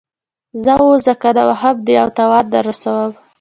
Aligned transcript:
ځه 0.63 0.73
ووځه 0.79 1.13
کنه 1.21 1.43
وهم 1.49 1.75
دې 1.85 1.95
او 2.03 2.09
تاوان 2.17 2.45
در 2.51 2.63
رسوم. 2.69 3.11